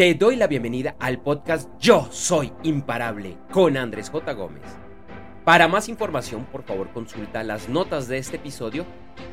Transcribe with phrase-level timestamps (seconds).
[0.00, 4.32] Te doy la bienvenida al podcast Yo Soy Imparable con Andrés J.
[4.32, 4.62] Gómez.
[5.44, 8.86] Para más información, por favor, consulta las notas de este episodio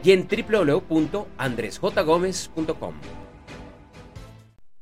[0.04, 2.96] y en www.andresjgomez.com.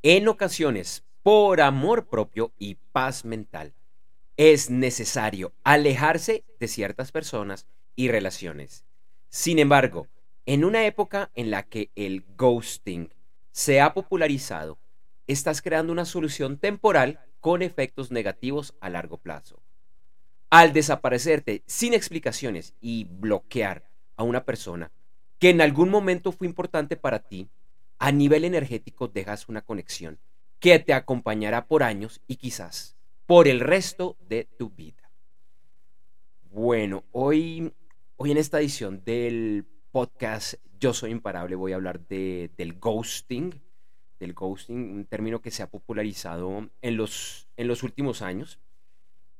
[0.01, 3.76] En ocasiones, por amor propio y paz mental,
[4.38, 8.86] es necesario alejarse de ciertas personas y relaciones.
[9.29, 10.08] Sin embargo,
[10.47, 13.13] en una época en la que el ghosting
[13.52, 14.79] se ha popularizado,
[15.28, 19.61] estás creando una solución temporal con efectos negativos a largo plazo.
[20.49, 24.91] Al desaparecerte sin explicaciones y bloquear a una persona
[25.39, 27.49] que en algún momento fue importante para ti,
[27.99, 30.20] a nivel energético dejas una conexión
[30.59, 32.95] que te acompañará por años y quizás
[33.26, 35.12] por el resto de tu vida.
[36.51, 37.73] Bueno, hoy,
[38.15, 43.62] hoy en esta edición del podcast Yo Soy Imparable voy a hablar de, del ghosting,
[44.19, 48.59] del ghosting, un término que se ha popularizado en los, en los últimos años.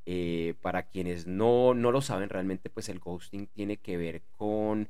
[0.08, 4.88] Eh, para quienes no, no lo saben, realmente pues el ghosting tiene que ver con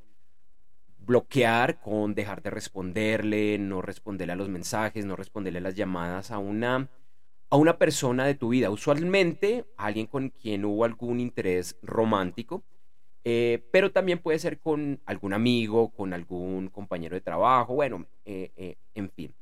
[0.97, 6.31] bloquear, con dejar de responderle, no responderle a los mensajes, no responderle a las llamadas
[6.31, 6.89] a una,
[7.49, 12.63] a una persona de tu vida, usualmente alguien con quien hubo algún interés romántico,
[13.23, 18.75] eh, pero también puede ser con algún amigo, con algún compañero de trabajo, bueno, eh,
[18.95, 19.33] en fin.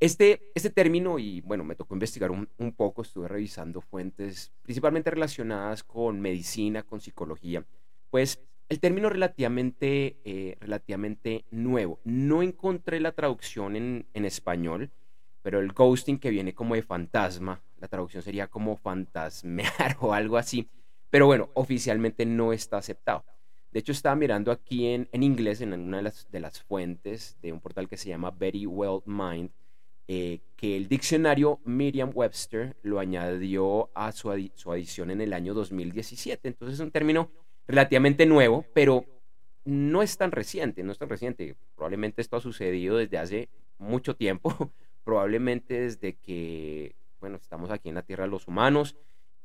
[0.00, 5.84] Este, este término, y bueno, me tocó investigar un, poco, estuve revisando fuentes principalmente relacionadas
[5.84, 7.66] con medicina, con psicología,
[8.08, 8.40] pues
[8.70, 12.00] el término relativamente, eh, relativamente nuevo.
[12.04, 14.90] No encontré la traducción en, en, español,
[15.42, 20.38] pero el ghosting que viene como de fantasma, la traducción sería como fantasmear o algo
[20.38, 20.66] así,
[21.10, 23.22] pero bueno, oficialmente no está aceptado.
[23.70, 27.36] De hecho, estaba mirando aquí en, en inglés, en una de las, de las fuentes
[27.42, 29.50] de un portal que se llama Very Well Mind,
[30.12, 36.48] eh, que el diccionario Merriam-Webster lo añadió a su, adición en el año 2017.
[36.48, 37.30] Entonces es un término
[37.68, 39.04] relativamente nuevo, pero
[39.64, 41.54] no es tan reciente, no es tan reciente.
[41.76, 43.48] Probablemente esto ha sucedido desde hace
[43.78, 44.72] mucho tiempo,
[45.04, 48.96] probablemente desde que, bueno, estamos aquí en la Tierra los humanos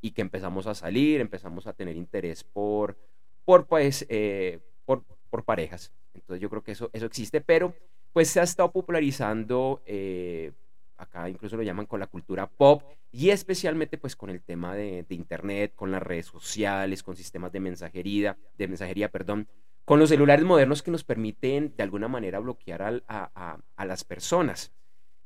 [0.02, 2.98] y que empezamos a salir, empezamos a tener interés por,
[3.46, 5.92] por, pues, eh, por parejas.
[6.16, 7.76] Entonces yo creo que eso, eso existe, pero
[8.16, 10.54] pues se ha estado popularizando, eh,
[10.96, 12.82] acá incluso lo llaman con la cultura pop,
[13.12, 17.60] y especialmente pues con el tema de, internet, con las redes sociales, con sistemas de
[17.60, 19.50] mensajería, de mensajería, perdón,
[19.84, 24.72] con los celulares modernos que nos permiten de alguna manera bloquear a, las personas,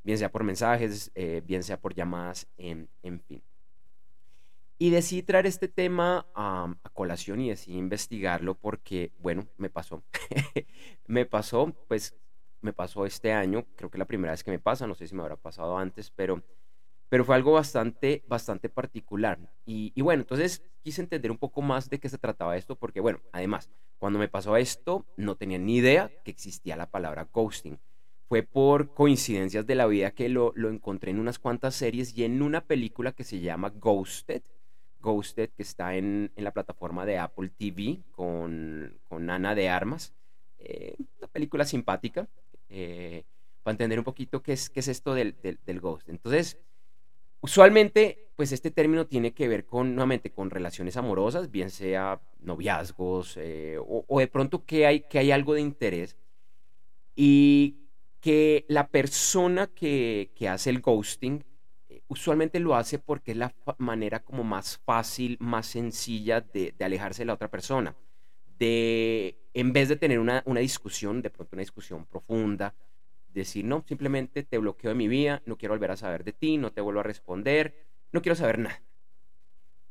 [0.03, 3.43] bien sea por mensajes, eh, bien sea por llamadas, en, en fin.
[4.79, 10.01] Y decidí traer este tema a colación y decidí investigarlo porque, bueno, me pasó.
[11.05, 12.15] me pasó, pues
[12.61, 15.15] me pasó este año, creo que la primera vez que me pasa, no sé si
[15.15, 16.43] me habrá pasado antes, pero,
[17.09, 19.39] pero fue algo bastante, bastante particular.
[19.65, 23.19] Y, bueno, entonces quise entender un poco más de qué se trataba esto, porque bueno,
[23.31, 27.79] además, cuando me pasó esto, no tenía ni idea que existía la palabra ghosting.
[28.27, 32.23] Fue por coincidencias de la vida que lo, lo encontré en unas cuantas series y
[32.23, 34.43] en una película que se llama Ghosted,
[35.01, 40.13] Ghosted, que está en, en la plataforma de Apple TV con, con Ana de Armas.
[40.59, 42.27] Eh, una película simpática,
[42.69, 43.23] eh,
[43.63, 46.09] para entender un poquito qué es, qué es esto del, del, ghost.
[46.09, 46.57] Entonces,
[47.41, 53.35] usualmente, pues este término tiene que ver con, nuevamente, con relaciones amorosas, bien sea noviazgos
[53.37, 56.15] eh, o, de pronto que hay, que hay algo de interés
[57.15, 57.75] y
[58.21, 61.43] que la persona que, que hace el ghosting
[61.89, 66.85] eh, usualmente lo hace porque es la manera como más fácil, más sencilla de, de
[66.85, 67.95] alejarse de la otra persona
[68.59, 72.75] de, en vez de tener una, discusión, de pronto una discusión profunda,
[73.29, 76.57] decir, no, simplemente te bloqueo de mi vida, no quiero volver a saber de ti,
[76.57, 78.81] no te vuelvo a responder, no quiero saber nada.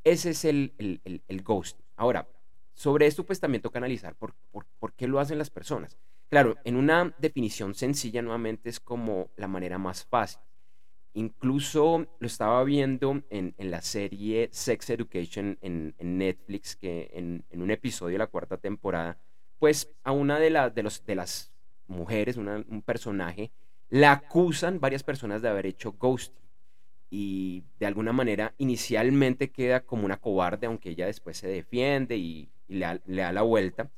[0.04, 1.80] Ese es el, el, ghost.
[1.96, 2.28] Ahora,
[2.74, 4.34] sobre esto pues también toca analizar por,
[4.78, 5.96] por, qué lo hacen las personas.
[6.28, 10.40] Claro, en una definición sencilla nuevamente es como la manera más fácil.
[11.18, 18.12] Incluso lo estaba viendo en, la serie Sex Education en, Netflix, que en, un episodio
[18.12, 19.18] de la cuarta temporada,
[19.58, 21.52] pues a una de, las
[21.88, 23.50] mujeres, un personaje,
[23.88, 26.38] la acusan varias personas de haber hecho ghosting.
[27.10, 32.48] Y de alguna manera inicialmente queda como una cobarde, aunque ella después se defiende y,
[32.68, 33.90] le, da, la vuelta.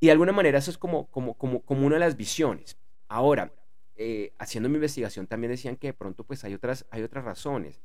[0.00, 2.78] Y de alguna manera eso es como, como, como, como una de las visiones.
[3.08, 3.52] Ahora,
[3.96, 7.80] eh, haciendo mi investigación también decían que de pronto pues hay otras, hay otras razones,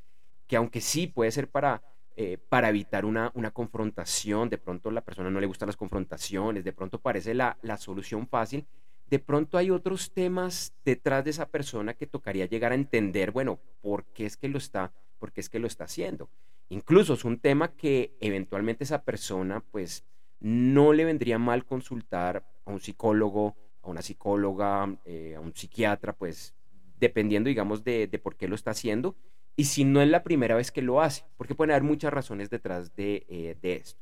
[0.48, 1.81] que aunque sí puede ser para,
[2.16, 6.63] eh, para evitar una, una confrontación, de pronto la persona no le gustan las confrontaciones,
[6.63, 8.66] de pronto parece la, la solución fácil,
[9.10, 13.60] de pronto hay otros temas detrás de esa persona que tocaría llegar a entender, bueno,
[13.81, 16.30] por qué es que lo está, por qué es que lo está haciendo.
[16.69, 20.06] Incluso es un tema que eventualmente esa persona, pues,
[20.40, 26.13] no le vendría mal consultar a un psicólogo, a una psicóloga, eh, a un psiquiatra,
[26.13, 26.54] pues,
[27.00, 29.16] dependiendo, digamos, de, por qué lo está haciendo.
[29.56, 32.50] Y si no es la primera vez que lo hace, porque pueden haber muchas razones
[32.50, 34.00] detrás de, eh, de esto.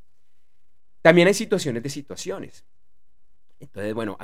[1.01, 2.65] También hay situaciones de situaciones.
[3.59, 4.17] Entonces, bueno,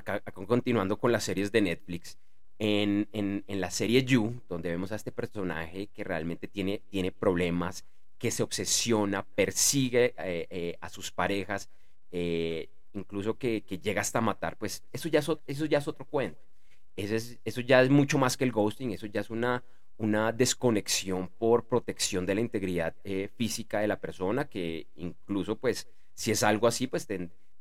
[0.48, 2.18] continuando con las series de Netflix,
[2.60, 7.86] en, la serie You, donde vemos a este personaje que realmente tiene, tiene problemas,
[8.18, 11.70] que se obsesiona, persigue eh, eh, a sus parejas,
[12.12, 16.40] eh, incluso que, llega hasta matar, pues eso ya es, otro cuento.
[16.96, 19.64] Eso, es, eso ya es mucho más que el ghosting, eso ya es una,
[19.98, 22.96] una desconexión por protección de la integridad
[23.36, 27.08] física de la persona, que incluso pues si es algo así, pues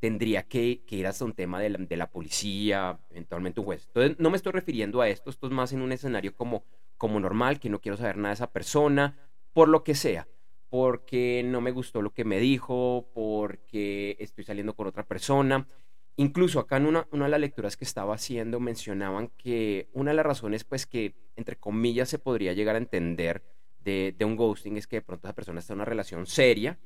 [0.00, 3.86] tendría que, ir hasta un tema de la, policía, eventualmente un juez.
[3.88, 6.64] Entonces, no me estoy refiriendo a esto, esto es más en un escenario como,
[6.96, 9.18] como normal, que no quiero saber nada de esa persona,
[9.52, 10.28] por lo que sea,
[10.74, 15.68] porque no me gustó lo que me dijo, porque estoy saliendo con otra persona.
[16.16, 20.16] Incluso acá en una, una de las lecturas que estaba haciendo mencionaban que una de
[20.16, 23.44] las razones, pues que entre comillas se podría llegar a entender
[23.78, 26.76] de, un ghosting es que de pronto esa persona está en una relación seria,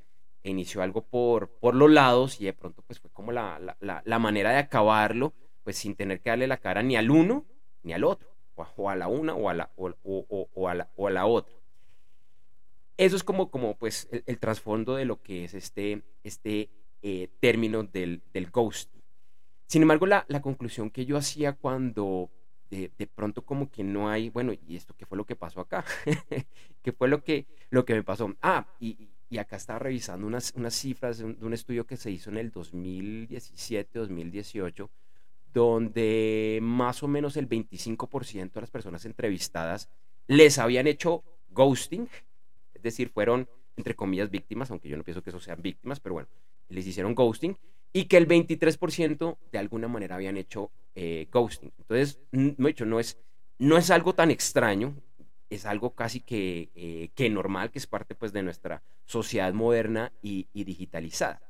[0.43, 4.51] inició algo por, por los lados y de pronto pues fue como la, la, manera
[4.51, 5.33] de acabarlo,
[5.65, 7.47] pues sin tener que darle la cara ni al uno
[7.83, 11.07] ni al otro, o a, la una o a la, o, o, a la, o
[11.07, 11.58] a la otra.
[12.99, 17.85] Eso es como, como pues el, trasfondo de lo que es este, este eh, término
[17.85, 18.93] del, del ghost.
[19.67, 22.31] Sin embargo, la, la conclusión que yo hacía cuando
[22.71, 25.61] de, de, pronto como que no hay, bueno, ¿y esto qué fue lo que pasó
[25.61, 25.85] acá?
[26.83, 28.35] ¿Qué fue lo que, lo que me pasó?
[28.43, 32.31] Ah, y, y acá estaba revisando unas, unas cifras de un, estudio que se hizo
[32.31, 34.89] en el 2017-2018,
[35.53, 39.91] donde más o menos el 25% de las personas entrevistadas
[40.27, 42.09] les habían hecho ghosting,
[42.79, 46.15] es decir, fueron, entre comillas, víctimas, aunque yo no pienso que eso sean víctimas, pero
[46.15, 46.29] bueno,
[46.69, 47.57] les hicieron ghosting,
[47.93, 51.73] y que el 23% de alguna manera habían hecho eh, ghosting.
[51.79, 52.55] Entonces, no,
[52.87, 53.19] no, es,
[53.59, 54.95] no es algo tan extraño,
[55.51, 60.13] es algo casi que, eh, que, normal, que es parte pues de nuestra sociedad moderna
[60.23, 61.43] y, digitalizada.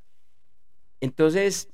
[1.00, 1.68] Entonces,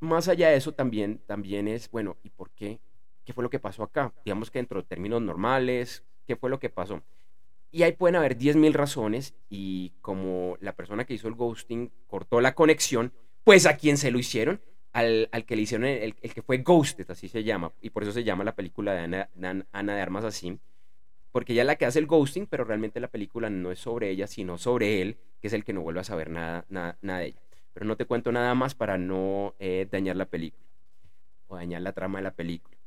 [0.00, 2.80] más allá de eso también, también es, bueno, ¿y por qué?
[3.24, 4.12] ¿Qué fue lo que pasó acá?
[4.24, 7.02] Digamos que dentro de términos normales, ¿qué fue lo que pasó?
[7.70, 12.40] Y ahí pueden haber 10.000 razones y como la persona que hizo el ghosting cortó
[12.40, 13.12] la conexión,
[13.44, 14.60] pues a quien se lo hicieron,
[14.92, 18.02] al, al que le hicieron el, el, que fue ghosted, así se llama, y por
[18.02, 20.58] eso se llama la película de Ana, de, Ana de Armas así,
[21.30, 24.10] porque ella es la que hace el ghosting, pero realmente la película no es sobre
[24.10, 27.20] ella, sino sobre él, que es el que no vuelve a saber nada, nada, nada
[27.20, 27.40] de ella.
[27.74, 30.64] Pero no te cuento nada más para no eh, dañar la película
[31.46, 32.77] o dañar la trama de la película.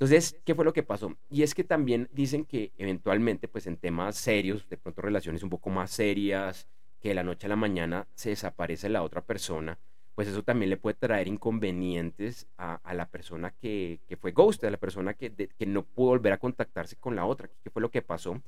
[0.00, 1.14] Entonces, ¿qué fue lo que pasó?
[1.28, 5.50] Y es que también dicen que eventualmente, pues en temas serios, de pronto relaciones un
[5.50, 6.66] poco más serias,
[7.00, 9.78] que de la noche a la mañana se desaparece la otra persona,
[10.14, 14.78] pues eso también le puede traer inconvenientes a, la persona que, fue ghost, a la
[14.78, 18.00] persona que, que, no pudo volver a contactarse con la otra, que fue lo que
[18.00, 18.40] pasó.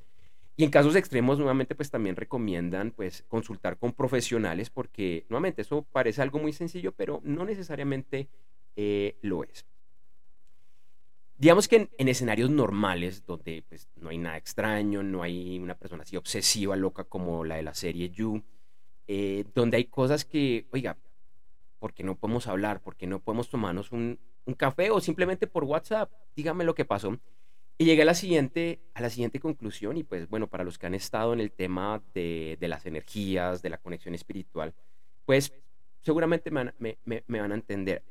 [0.55, 5.85] Y en casos extremos, nuevamente, pues también recomiendan pues consultar con profesionales porque, nuevamente, eso
[5.91, 8.27] parece algo muy sencillo, pero no necesariamente
[8.75, 9.67] eh, lo es.
[11.43, 16.03] Digamos que en, escenarios normales, donde pues, no hay nada extraño, no hay una persona
[16.03, 18.41] así obsesiva, loca como la de la serie You,
[19.07, 20.97] eh, donde hay cosas que, oiga,
[21.79, 24.21] porque no podemos hablar, porque no podemos tomarnos un,
[24.55, 27.19] café o simplemente por WhatsApp, dígame lo que pasó.
[27.77, 30.85] Y llegué a la siguiente, a la siguiente conclusión y pues bueno, para los que
[30.85, 34.73] han estado en el tema de, las energías, de la conexión espiritual,
[35.25, 35.51] pues
[36.03, 36.71] seguramente me
[37.27, 38.01] van, a entender.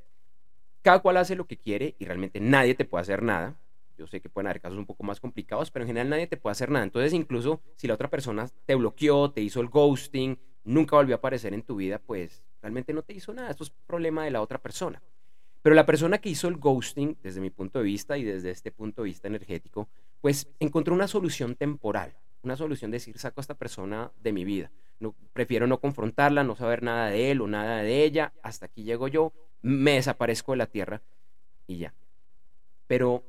[0.82, 3.56] Cada cual hace lo que quiere y realmente nadie te puede hacer nada.
[3.96, 6.36] Yo sé que pueden haber casos un poco más complicados, pero en general nadie te
[6.36, 6.84] puede hacer nada.
[6.84, 11.18] Entonces, incluso si la otra persona te bloqueó, te hizo el ghosting, nunca volvió a
[11.18, 13.50] aparecer en tu vida, pues realmente no te hizo nada.
[13.50, 15.00] Esto es problema de la otra persona.
[15.62, 18.72] Pero la persona que hizo el ghosting, desde mi punto de vista y desde este
[18.72, 19.88] punto de vista energético,
[20.20, 24.44] pues encontró una solución temporal, una solución de decir, saco a esta persona de mi
[24.44, 24.72] vida.
[25.32, 29.06] Prefiero no confrontarla, no saber nada de él o nada de ella, hasta aquí llego
[29.06, 29.32] yo,
[29.62, 31.02] me desaparezco de la tierra
[31.66, 31.94] y ya.
[32.86, 33.24] Pero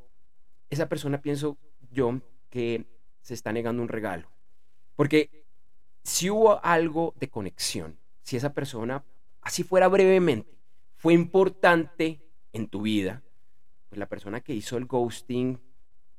[0.70, 1.58] esa persona pienso
[1.92, 2.86] yo que
[3.22, 4.30] se está negando un regalo.
[4.96, 5.46] Porque
[6.04, 9.04] si hubo algo de conexión, si esa persona,
[9.42, 10.58] así fuera brevemente,
[10.98, 12.22] fue importante
[12.52, 13.24] en tu vida,
[13.90, 15.60] pues la persona que hizo el ghosting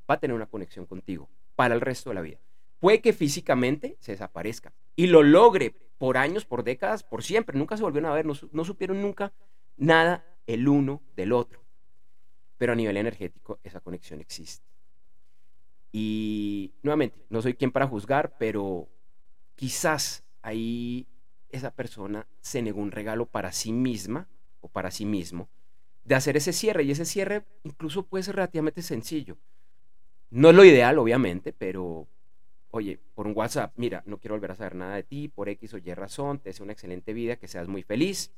[0.08, 2.38] va a tener una conexión contigo para el resto de la vida.
[2.80, 7.58] Puede que físicamente se desaparezca y lo logre por años, por décadas, por siempre.
[7.58, 9.32] Nunca se volvieron a ver, no, no supieron nunca
[9.76, 11.62] nada el uno del otro.
[12.56, 14.64] pero a nivel energético esa conexión existe.
[15.92, 18.88] Y nuevamente, no soy quien para juzgar, pero
[19.54, 21.06] quizás ahí
[21.50, 24.28] esa persona se negó un regalo para sí misma
[24.60, 25.48] o para sí mismo
[26.04, 26.84] de hacer ese cierre.
[26.84, 29.36] Y ese cierre incluso puede ser relativamente sencillo.
[30.30, 32.08] No es lo ideal, obviamente, pero
[32.70, 35.74] oye, por un WhatsApp, mira, no quiero volver a saber nada de ti, por X
[35.74, 38.32] o Y razón, te deseo una excelente vida, que seas muy feliz.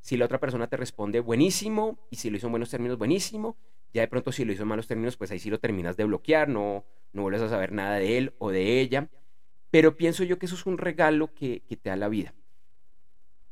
[0.00, 3.56] Si la otra persona te responde buenísimo, y si lo hizo en buenos términos, buenísimo.
[3.92, 6.04] Ya de pronto si lo hizo en malos términos, pues ahí sí lo terminas de
[6.04, 9.08] bloquear, no, no vuelves a saber nada de él o de ella.
[9.70, 12.34] Pero pienso yo que eso es un regalo que, te da la vida.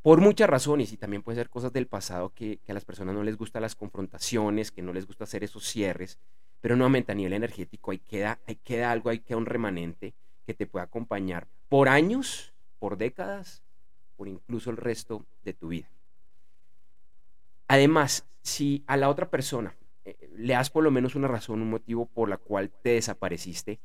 [0.03, 3.23] Por muchas razones, y también puede ser cosas del pasado que, a las personas no
[3.23, 6.19] les gustan las confrontaciones, que no les gusta hacer esos cierres,
[6.61, 10.15] pero nuevamente a nivel energético ahí queda, ahí queda algo, ahí queda un remanente
[10.47, 13.63] que te puede acompañar por años, por décadas,
[14.17, 15.89] por incluso el resto de tu vida.
[17.69, 21.71] Además, si a la otra persona eh, le das por lo menos una razón, un
[21.71, 23.81] motivo por la cual te desapareciste,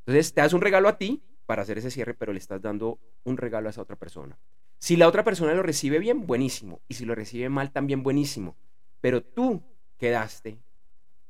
[0.00, 2.98] entonces te das un regalo a ti para hacer ese cierre, pero le estás dando
[3.24, 4.38] un regalo a esa otra persona.
[4.78, 6.80] Si la otra persona lo recibe bien, buenísimo.
[6.88, 8.56] Y si lo recibe mal, también buenísimo.
[9.00, 9.62] Pero tú
[9.98, 10.58] quedaste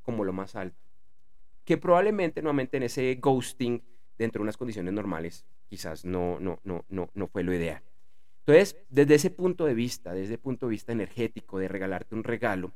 [0.02, 0.78] como lo más alto.
[1.64, 3.82] Que probablemente, nuevamente, en ese ghosting,
[4.16, 7.82] dentro de unas condiciones normales, quizás no, no, no, no, no fue lo ideal.
[8.40, 12.24] Entonces, desde ese punto de vista, desde el punto de vista energético, de regalarte un
[12.24, 12.72] regalo,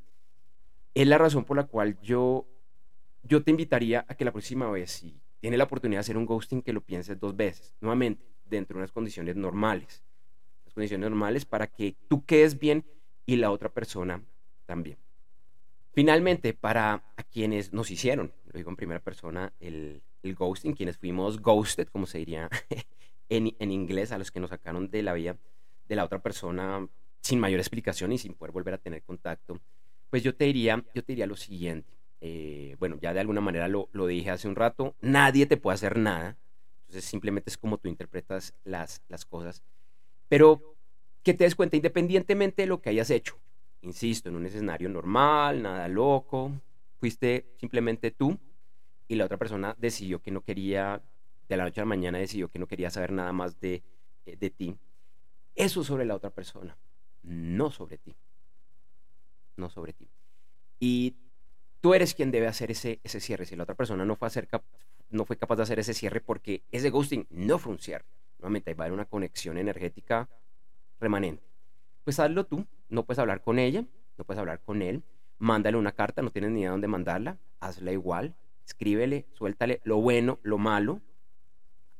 [0.94, 2.46] es la razón por la cual yo,
[3.22, 6.26] yo te invitaría a que la próxima vez, si tiene la oportunidad de hacer un
[6.26, 10.02] ghosting, que lo pienses dos veces, nuevamente, dentro de unas condiciones normales.
[10.64, 12.84] Las condiciones normales para que tú quedes bien
[13.26, 14.22] y la otra persona
[14.66, 14.98] también.
[15.92, 20.98] Finalmente, para a quienes nos hicieron, lo digo en primera persona, el, el ghosting, quienes
[20.98, 22.48] fuimos ghosted, como se diría
[23.28, 25.36] en, en, inglés, a los que nos sacaron de la vida
[25.88, 26.86] de la otra persona
[27.20, 29.58] sin mayor explicación y sin poder volver a tener contacto,
[30.10, 31.94] pues yo te diría, yo te diría lo siguiente.
[32.20, 35.98] Eh, bueno, ya de alguna manera lo, dije hace un rato, nadie te puede hacer
[35.98, 36.38] nada,
[36.82, 39.62] entonces simplemente es como tú interpretas las, las cosas,
[40.28, 40.76] pero
[41.22, 43.38] que te des cuenta independientemente de lo que hayas hecho,
[43.82, 46.52] insisto, en un escenario normal, nada loco,
[46.98, 48.38] fuiste simplemente tú
[49.06, 51.02] y la otra persona decidió que no quería,
[51.48, 53.82] de la noche a la mañana decidió que no quería saber nada más de,
[54.24, 54.76] eh, de ti,
[55.54, 56.76] eso sobre la otra persona,
[57.22, 58.14] no sobre ti,
[59.56, 60.08] no sobre ti.
[60.80, 61.14] Y
[61.80, 63.46] tú eres quien debe hacer ese, ese cierre.
[63.46, 64.28] Si la otra persona no fue,
[65.10, 68.04] no fue capaz de hacer ese cierre porque ese ghosting no fue un cierre,
[68.38, 70.28] nuevamente va a haber una conexión energética
[71.00, 71.42] remanente.
[72.04, 73.84] Pues hazlo tú, no puedes hablar con ella,
[74.18, 75.02] no puedes hablar con él,
[75.38, 78.34] mándale una carta, no tienes ni idea dónde mandarla, hazla igual,
[78.66, 81.00] escríbele, suéltale lo bueno, lo malo,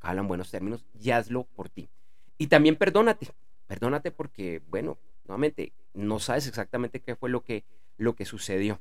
[0.01, 1.89] hablan buenos términos y hazlo por ti.
[2.37, 3.29] Y también perdónate,
[3.67, 7.65] perdónate porque, bueno, nuevamente, no sabes exactamente qué fue lo que,
[7.97, 8.81] lo que sucedió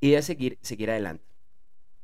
[0.00, 1.24] y de seguir, seguir adelante.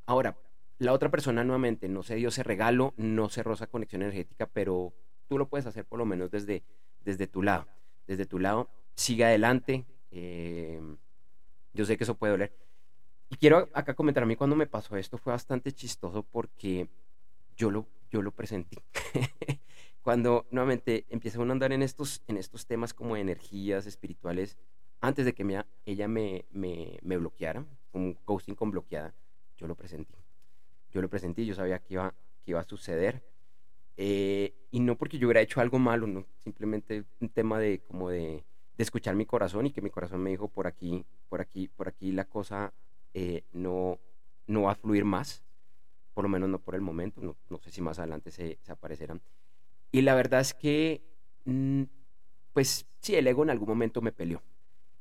[0.06, 0.38] Ahora,
[0.78, 4.92] la otra persona nuevamente no se dio ese regalo, no cerró esa conexión energética, pero
[5.28, 6.62] tú lo puedes hacer por lo menos desde,
[7.04, 7.66] desde tu lado.
[8.06, 9.84] Desde tu lado, sigue adelante.
[10.12, 10.80] Eh,
[11.74, 12.52] yo sé que eso puede doler.
[13.28, 16.88] Y quiero acá comentar, a mí cuando me pasó esto fue bastante chistoso porque
[17.56, 18.78] yo lo, yo lo presentí.
[20.08, 24.56] cuando nuevamente empieza uno a andar en estos, en estos temas como energías espirituales,
[25.02, 29.12] antes de que ella me, me, me, bloqueara, un ghosting con bloqueada,
[29.58, 30.14] yo lo presenté.
[30.92, 33.22] Yo lo presenté, yo sabía que iba, que iba a suceder.
[33.98, 38.08] Eh, y no porque yo hubiera hecho algo malo, no, simplemente un tema de como
[38.08, 38.42] de,
[38.78, 41.86] de, escuchar mi corazón y que mi corazón me dijo por aquí, por aquí, por
[41.86, 42.72] aquí la cosa
[43.12, 43.98] eh, no,
[44.46, 45.42] no va a fluir más,
[46.14, 48.72] por lo menos no por el momento, no, no sé si más adelante se, se,
[48.72, 49.20] aparecerán.
[49.90, 51.02] Y la verdad es que,
[51.44, 51.84] mm,
[52.52, 54.42] pues sí, el ego en algún momento me peleó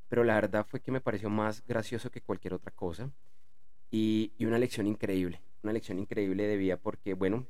[0.08, 3.12] pero la verdad fue que me pareció más gracioso que cualquier otra cosa
[3.92, 7.46] y, una lección increíble, una lección increíble de vida porque, bueno,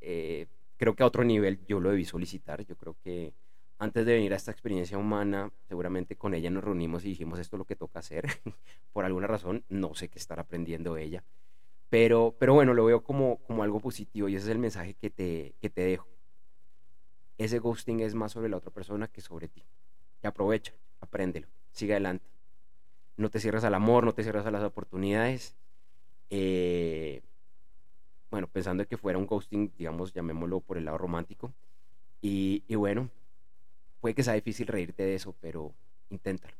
[0.00, 0.46] eh,
[0.76, 3.32] creo que a otro nivel yo lo debí solicitar, yo creo que
[3.78, 7.56] antes de venir a esta experiencia humana, seguramente con ella nos reunimos y dijimos esto
[7.56, 8.26] es lo que toca hacer,
[8.92, 11.24] por alguna razón, no sé qué estará aprendiendo ella,
[11.88, 15.10] pero, pero bueno, lo veo como, como algo positivo y ese es el mensaje que
[15.10, 16.11] te, que te dejo.
[17.38, 19.64] Ese ghosting es más sobre la otra persona que sobre ti.
[20.22, 22.24] Y aprovecha, apréndelo sigue adelante.
[23.16, 25.54] No te cierres al amor, no te cierres a las oportunidades.
[26.30, 27.22] Eh,
[28.30, 31.52] bueno, pensando que fuera un ghosting, digamos, llamémoslo por el lado romántico.
[32.20, 33.10] Y, bueno,
[34.00, 35.74] puede que sea difícil reírte de eso, pero
[36.08, 36.54] inténtalo.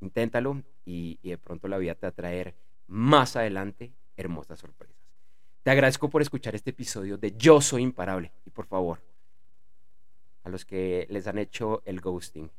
[0.00, 2.54] Inténtalo y, y de pronto la vida te va a traer
[2.88, 4.96] más adelante hermosas sorpresas.
[5.62, 8.32] Te agradezco por escuchar este episodio de Yo Soy Imparable.
[8.44, 8.98] Y por favor,
[10.44, 12.50] a los que les han hecho el ghosting,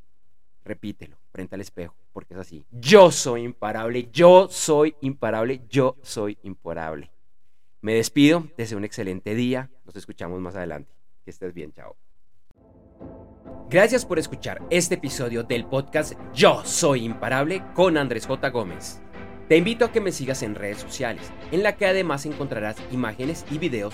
[0.64, 2.66] repítelo frente al espejo, porque es así.
[2.72, 7.12] Yo soy imparable, yo soy imparable, yo soy imparable.
[7.82, 10.90] Me despido, deseo un excelente día, nos escuchamos más adelante.
[11.26, 11.96] Que estés bien, chao.
[13.70, 18.50] Gracias por escuchar este episodio del podcast Yo Soy Imparable con Andrés J.
[18.50, 19.02] Gómez.
[19.50, 23.46] Te invito a que me sigas en redes sociales, en la que además encontrarás imágenes
[23.52, 23.94] y videos